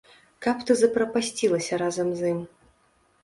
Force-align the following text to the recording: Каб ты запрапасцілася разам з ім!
Каб 0.43 0.63
ты 0.69 0.77
запрапасцілася 0.79 1.79
разам 1.83 2.09
з 2.21 2.31
ім! 2.37 2.39